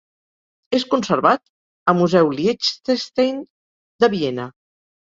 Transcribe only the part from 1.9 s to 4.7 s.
a museu Liechtenstein de Viena.